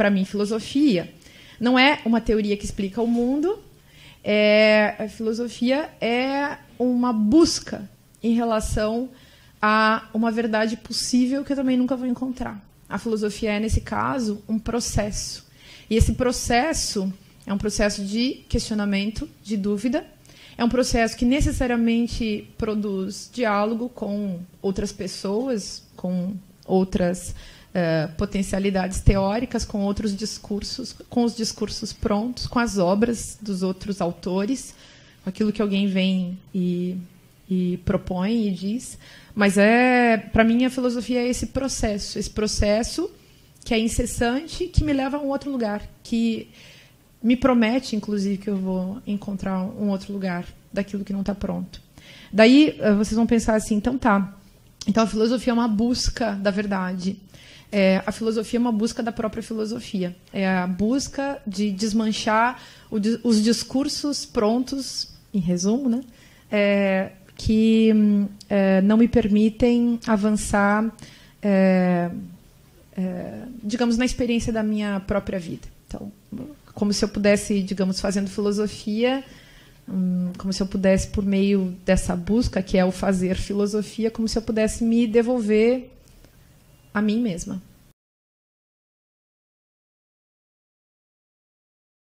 [0.00, 1.12] para mim, filosofia
[1.60, 3.58] não é uma teoria que explica o mundo,
[4.24, 7.86] é, a filosofia é uma busca
[8.22, 9.10] em relação
[9.60, 12.64] a uma verdade possível que eu também nunca vou encontrar.
[12.88, 15.46] A filosofia é, nesse caso, um processo.
[15.90, 17.12] E esse processo
[17.46, 20.06] é um processo de questionamento, de dúvida.
[20.56, 26.34] É um processo que necessariamente produz diálogo com outras pessoas, com
[26.70, 27.34] outras
[27.74, 34.00] uh, potencialidades teóricas, com outros discursos, com os discursos prontos, com as obras dos outros
[34.00, 34.74] autores,
[35.22, 36.96] com aquilo que alguém vem e,
[37.48, 38.98] e propõe e diz.
[39.34, 43.10] Mas é, para mim, a filosofia é esse processo, esse processo
[43.64, 46.48] que é incessante, que me leva a um outro lugar, que
[47.22, 51.80] me promete, inclusive, que eu vou encontrar um outro lugar daquilo que não está pronto.
[52.32, 54.34] Daí eh, vocês vão pensar assim, então tá.
[54.86, 57.16] Então a filosofia é uma busca da verdade.
[57.72, 60.16] É, a filosofia é uma busca da própria filosofia.
[60.32, 66.00] É a busca de desmanchar o, os discursos prontos, em resumo, né?
[66.50, 67.90] É, que
[68.48, 70.92] é, não me permitem avançar,
[71.40, 72.10] é,
[72.96, 75.66] é, digamos, na experiência da minha própria vida.
[75.86, 76.12] Então,
[76.74, 79.24] como se eu pudesse, digamos, fazendo filosofia,
[79.90, 84.28] hum, como se eu pudesse, por meio dessa busca, que é o fazer filosofia, como
[84.28, 85.90] se eu pudesse me devolver
[86.92, 87.60] a mim mesma.